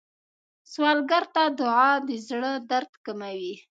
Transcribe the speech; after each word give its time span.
سوالګر 0.71 1.23
ته 1.33 1.43
دعا 1.59 1.89
د 2.07 2.09
زړه 2.27 2.51
درد 2.71 2.91
کموي 3.05 3.55